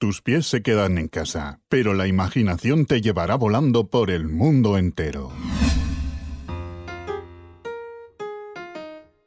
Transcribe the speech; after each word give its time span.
Tus 0.00 0.22
pies 0.22 0.46
se 0.46 0.62
quedan 0.62 0.96
en 0.96 1.08
casa, 1.08 1.58
pero 1.68 1.92
la 1.92 2.06
imaginación 2.06 2.86
te 2.86 3.00
llevará 3.00 3.34
volando 3.34 3.88
por 3.88 4.12
el 4.12 4.28
mundo 4.28 4.78
entero. 4.78 5.32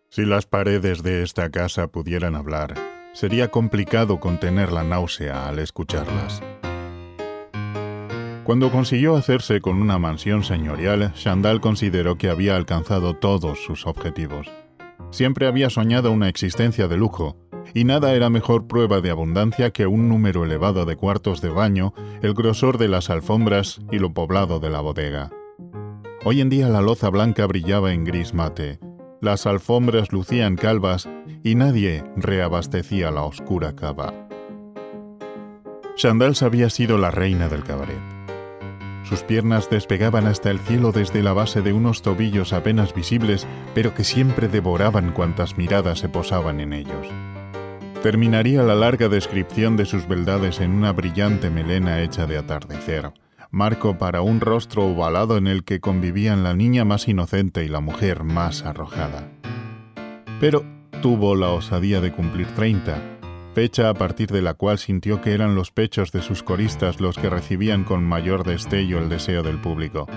Si 0.07 0.23
las 0.23 0.45
paredes 0.45 1.03
de 1.03 1.23
esta 1.23 1.49
casa 1.49 1.87
pudieran 1.89 2.35
hablar, 2.35 2.75
sería 3.11 3.49
complicado 3.49 4.21
contener 4.21 4.71
la 4.71 4.85
náusea 4.85 5.49
al 5.49 5.59
escucharlas. 5.59 6.41
Cuando 8.45 8.71
consiguió 8.71 9.17
hacerse 9.17 9.59
con 9.59 9.81
una 9.81 9.99
mansión 9.99 10.45
señorial, 10.45 11.13
Chandal 11.15 11.59
consideró 11.59 12.17
que 12.17 12.29
había 12.29 12.55
alcanzado 12.55 13.17
todos 13.17 13.59
sus 13.59 13.85
objetivos. 13.85 14.47
Siempre 15.09 15.47
había 15.47 15.69
soñado 15.69 16.13
una 16.13 16.29
existencia 16.29 16.87
de 16.87 16.95
lujo, 16.95 17.35
y 17.73 17.83
nada 17.83 18.13
era 18.13 18.29
mejor 18.29 18.67
prueba 18.67 19.01
de 19.01 19.09
abundancia 19.09 19.71
que 19.71 19.87
un 19.87 20.09
número 20.09 20.43
elevado 20.43 20.85
de 20.85 20.95
cuartos 20.95 21.41
de 21.41 21.49
baño, 21.49 21.93
el 22.21 22.33
grosor 22.33 22.77
de 22.77 22.87
las 22.87 23.09
alfombras 23.09 23.81
y 23.91 23.99
lo 23.99 24.13
poblado 24.13 24.59
de 24.59 24.69
la 24.69 24.81
bodega. 24.81 25.31
Hoy 26.23 26.41
en 26.41 26.49
día 26.49 26.69
la 26.69 26.81
loza 26.81 27.09
blanca 27.09 27.45
brillaba 27.47 27.93
en 27.93 28.03
gris 28.03 28.33
mate, 28.33 28.79
las 29.21 29.45
alfombras 29.45 30.11
lucían 30.11 30.55
calvas 30.55 31.07
y 31.43 31.55
nadie 31.55 32.03
reabastecía 32.15 33.11
la 33.11 33.23
oscura 33.23 33.75
cava. 33.75 34.13
Chandals 35.95 36.41
había 36.41 36.69
sido 36.69 36.97
la 36.97 37.11
reina 37.11 37.47
del 37.47 37.63
cabaret. 37.63 37.99
Sus 39.03 39.23
piernas 39.23 39.69
despegaban 39.69 40.25
hasta 40.25 40.49
el 40.49 40.59
cielo 40.59 40.91
desde 40.91 41.21
la 41.21 41.33
base 41.33 41.61
de 41.61 41.73
unos 41.73 42.01
tobillos 42.01 42.53
apenas 42.53 42.93
visibles, 42.95 43.45
pero 43.75 43.93
que 43.93 44.03
siempre 44.03 44.47
devoraban 44.47 45.11
cuantas 45.11 45.57
miradas 45.57 45.99
se 45.99 46.09
posaban 46.09 46.59
en 46.59 46.73
ellos. 46.73 47.07
Terminaría 48.01 48.63
la 48.63 48.73
larga 48.73 49.09
descripción 49.09 49.77
de 49.77 49.85
sus 49.85 50.07
beldades 50.07 50.59
en 50.59 50.71
una 50.71 50.91
brillante 50.91 51.51
melena 51.51 52.01
hecha 52.01 52.25
de 52.25 52.39
atardecer, 52.39 53.13
marco 53.51 53.99
para 53.99 54.23
un 54.23 54.41
rostro 54.41 54.85
ovalado 54.85 55.37
en 55.37 55.45
el 55.45 55.63
que 55.63 55.79
convivían 55.79 56.43
la 56.43 56.55
niña 56.55 56.83
más 56.83 57.07
inocente 57.07 57.63
y 57.63 57.67
la 57.67 57.79
mujer 57.79 58.23
más 58.23 58.63
arrojada. 58.63 59.29
Pero 60.39 60.65
tuvo 61.03 61.35
la 61.35 61.49
osadía 61.49 62.01
de 62.01 62.11
cumplir 62.11 62.47
30, 62.55 62.97
fecha 63.53 63.89
a 63.89 63.93
partir 63.93 64.29
de 64.29 64.41
la 64.41 64.55
cual 64.55 64.79
sintió 64.79 65.21
que 65.21 65.33
eran 65.35 65.53
los 65.53 65.69
pechos 65.69 66.11
de 66.11 66.23
sus 66.23 66.41
coristas 66.41 67.01
los 67.01 67.19
que 67.19 67.29
recibían 67.29 67.83
con 67.83 68.03
mayor 68.03 68.43
destello 68.43 68.97
el 68.97 69.09
deseo 69.09 69.43
del 69.43 69.59
público. 69.59 70.07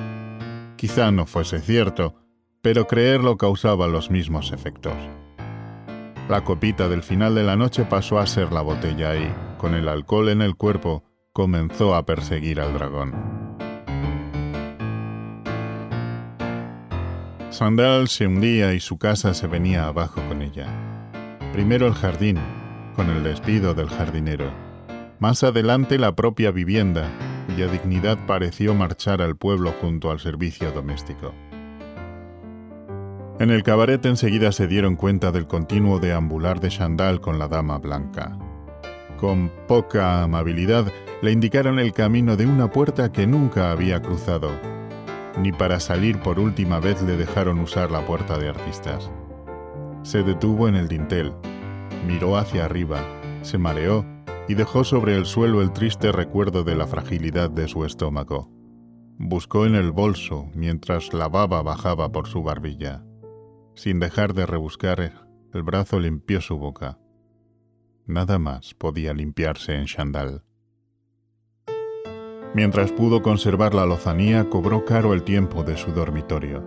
Quizá 0.77 1.11
no 1.11 1.27
fuese 1.27 1.61
cierto, 1.61 2.14
pero 2.62 2.87
creerlo 2.87 3.37
causaba 3.37 3.89
los 3.89 4.11
mismos 4.11 4.53
efectos. 4.53 4.94
La 6.28 6.42
copita 6.42 6.89
del 6.89 7.03
final 7.03 7.34
de 7.34 7.42
la 7.42 7.55
noche 7.55 7.84
pasó 7.84 8.19
a 8.19 8.27
ser 8.27 8.50
la 8.50 8.62
botella 8.62 9.14
y, 9.14 9.30
con 9.58 9.75
el 9.75 9.89
alcohol 9.89 10.31
en 10.31 10.41
el 10.41 10.56
cuerpo, 10.56 11.05
comenzó 11.34 11.94
a 11.94 12.06
perseguir 12.06 12.61
al 12.61 12.72
dragón. 12.72 13.12
Sandal 17.50 18.08
se 18.08 18.27
hundía 18.27 18.72
y 18.72 18.81
su 18.81 18.98
casa 18.98 19.34
se 19.34 19.47
venía 19.47 19.86
abajo 19.86 20.22
con 20.27 20.41
ella. 20.41 20.66
Primero 21.53 21.86
el 21.86 21.94
jardín, 21.94 22.38
con 22.97 23.11
el 23.11 23.22
despido 23.22 23.75
del 23.75 23.91
jardinero. 23.91 24.50
Más 25.19 25.44
adelante 25.44 25.98
la 25.98 26.16
propia 26.16 26.50
vivienda, 26.50 27.06
cuya 27.47 27.69
dignidad 27.69 28.19
pareció 28.27 28.75
marchar 28.75 29.20
al 29.20 29.36
pueblo 29.36 29.75
junto 29.81 30.11
al 30.11 30.20
servicio 30.20 30.72
doméstico. 30.72 31.34
En 33.41 33.51
el 33.51 33.65
cabaret 33.65 34.05
enseguida 34.07 34.53
se 34.53 34.69
dieron 34.69 34.95
cuenta 34.95 35.33
del 35.33 35.49
continuo 35.49 35.99
deambular 35.99 36.61
de 36.61 36.69
Chandal 36.69 37.21
con 37.21 37.41
la 37.41 37.49
dama 37.49 37.79
blanca. 37.79 38.39
Con 39.19 39.51
poca 39.67 40.23
amabilidad 40.23 40.87
le 41.21 41.33
indicaron 41.33 41.81
el 41.81 41.93
camino 41.93 42.37
de 42.37 42.47
una 42.47 42.71
puerta 42.71 43.11
que 43.11 43.27
nunca 43.27 43.73
había 43.73 44.01
cruzado. 44.01 44.51
Ni 45.41 45.51
para 45.51 45.81
salir 45.81 46.21
por 46.21 46.39
última 46.39 46.79
vez 46.79 47.03
le 47.03 47.17
dejaron 47.17 47.59
usar 47.59 47.91
la 47.91 48.07
puerta 48.07 48.39
de 48.39 48.50
artistas. 48.50 49.11
Se 50.05 50.23
detuvo 50.23 50.69
en 50.69 50.77
el 50.77 50.87
dintel, 50.87 51.33
miró 52.06 52.37
hacia 52.37 52.67
arriba, 52.67 53.00
se 53.43 53.59
mareó 53.59 54.05
y 54.47 54.55
dejó 54.55 54.84
sobre 54.84 55.17
el 55.17 55.27
suelo 55.27 55.61
el 55.61 55.73
triste 55.73 56.12
recuerdo 56.12 56.62
de 56.62 56.77
la 56.77 56.87
fragilidad 56.87 57.50
de 57.50 57.67
su 57.67 57.84
estómago. 57.84 58.49
Buscó 59.19 59.67
en 59.67 59.75
el 59.75 59.91
bolso 59.91 60.47
mientras 60.55 61.12
la 61.12 61.28
baba 61.28 61.62
bajaba 61.62 62.12
por 62.12 62.28
su 62.28 62.43
barbilla. 62.44 63.03
Sin 63.75 63.99
dejar 63.99 64.35
de 64.35 64.47
rebuscar, 64.47 65.27
el 65.53 65.62
brazo 65.62 65.99
limpió 65.99 66.41
su 66.41 66.57
boca. 66.57 66.99
Nada 68.07 68.39
más 68.39 68.73
podía 68.75 69.12
limpiarse 69.12 69.75
en 69.75 69.87
Chandal. 69.87 70.45
Mientras 72.55 72.93
pudo 72.93 73.21
conservar 73.21 73.75
la 73.75 73.85
lozanía, 73.85 74.49
cobró 74.49 74.85
caro 74.85 75.12
el 75.12 75.25
tiempo 75.25 75.65
de 75.65 75.77
su 75.77 75.91
dormitorio. 75.91 76.62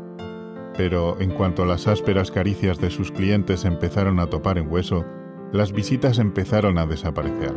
Pero 0.75 1.19
en 1.21 1.31
cuanto 1.31 1.65
las 1.65 1.87
ásperas 1.87 2.29
caricias 2.29 2.77
de 2.79 2.89
sus 2.89 3.11
clientes 3.11 3.63
empezaron 3.63 4.19
a 4.19 4.27
topar 4.27 4.57
en 4.57 4.69
hueso, 4.69 5.05
las 5.53 5.71
visitas 5.71 6.19
empezaron 6.19 6.77
a 6.77 6.85
desaparecer. 6.85 7.55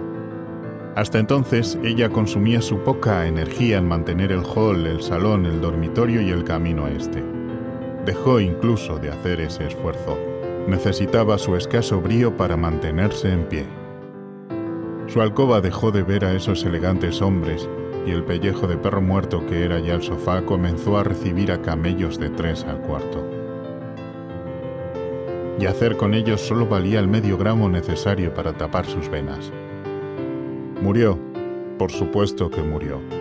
Hasta 0.94 1.18
entonces, 1.18 1.76
ella 1.82 2.08
consumía 2.08 2.62
su 2.62 2.78
poca 2.84 3.26
energía 3.26 3.78
en 3.78 3.88
mantener 3.88 4.30
el 4.30 4.44
hall, 4.44 4.86
el 4.86 5.02
salón, 5.02 5.44
el 5.44 5.60
dormitorio 5.60 6.22
y 6.22 6.30
el 6.30 6.44
camino 6.44 6.84
a 6.84 6.90
este. 6.92 7.39
Dejó 8.04 8.40
incluso 8.40 8.98
de 8.98 9.10
hacer 9.10 9.40
ese 9.40 9.66
esfuerzo. 9.66 10.16
Necesitaba 10.66 11.36
su 11.38 11.56
escaso 11.56 12.00
brío 12.00 12.36
para 12.36 12.56
mantenerse 12.56 13.30
en 13.30 13.44
pie. 13.44 13.66
Su 15.06 15.20
alcoba 15.20 15.60
dejó 15.60 15.90
de 15.90 16.02
ver 16.02 16.24
a 16.24 16.32
esos 16.34 16.64
elegantes 16.64 17.20
hombres 17.20 17.68
y 18.06 18.12
el 18.12 18.24
pellejo 18.24 18.66
de 18.66 18.76
perro 18.76 19.02
muerto 19.02 19.44
que 19.46 19.64
era 19.64 19.78
ya 19.80 19.94
el 19.94 20.02
sofá 20.02 20.42
comenzó 20.42 20.96
a 20.96 21.04
recibir 21.04 21.52
a 21.52 21.60
camellos 21.60 22.18
de 22.18 22.30
tres 22.30 22.64
al 22.64 22.80
cuarto. 22.80 23.22
Y 25.58 25.66
hacer 25.66 25.96
con 25.98 26.14
ellos 26.14 26.40
solo 26.40 26.66
valía 26.66 27.00
el 27.00 27.08
medio 27.08 27.36
gramo 27.36 27.68
necesario 27.68 28.32
para 28.32 28.54
tapar 28.54 28.86
sus 28.86 29.10
venas. 29.10 29.52
Murió, 30.80 31.18
por 31.76 31.90
supuesto 31.90 32.50
que 32.50 32.62
murió. 32.62 33.19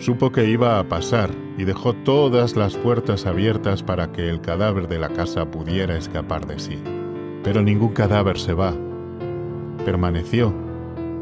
Supo 0.00 0.32
que 0.32 0.48
iba 0.48 0.78
a 0.78 0.88
pasar 0.88 1.30
y 1.58 1.64
dejó 1.64 1.92
todas 1.92 2.56
las 2.56 2.74
puertas 2.74 3.26
abiertas 3.26 3.82
para 3.82 4.10
que 4.12 4.30
el 4.30 4.40
cadáver 4.40 4.88
de 4.88 4.98
la 4.98 5.10
casa 5.10 5.50
pudiera 5.50 5.94
escapar 5.98 6.46
de 6.46 6.58
sí. 6.58 6.82
Pero 7.44 7.60
ningún 7.60 7.92
cadáver 7.92 8.38
se 8.38 8.54
va. 8.54 8.72
Permaneció 9.84 10.54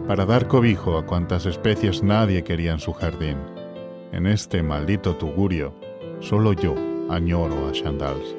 para 0.07 0.25
dar 0.25 0.47
cobijo 0.47 0.97
a 0.97 1.05
cuantas 1.05 1.45
especies 1.45 2.05
nadie 2.05 2.45
quería 2.45 2.71
en 2.73 2.79
su 2.79 2.93
jardín. 2.93 3.39
En 4.13 4.29
este 4.29 4.63
maldito 4.63 5.17
tugurio, 5.17 5.75
solo 6.21 6.53
yo 6.53 6.77
añoro 7.11 7.67
a 7.69 7.73
Chandals. 7.73 8.37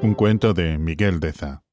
Un 0.00 0.14
cuento 0.14 0.54
de 0.54 0.78
Miguel 0.78 1.20
Deza. 1.20 1.65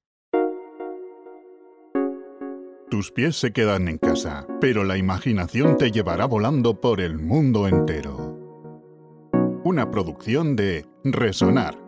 Tus 2.93 3.11
pies 3.11 3.35
se 3.37 3.51
quedan 3.51 3.87
en 3.87 3.97
casa, 3.97 4.45
pero 4.61 4.83
la 4.83 4.97
imaginación 4.97 5.77
te 5.79 5.89
llevará 5.89 6.27
volando 6.27 6.79
por 6.79 7.01
el 7.01 7.17
mundo 7.17 7.67
entero. 7.67 8.37
Una 9.63 9.89
producción 9.89 10.55
de 10.55 10.85
Resonar 11.03 11.82